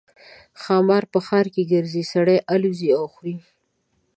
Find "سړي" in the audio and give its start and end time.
2.13-2.37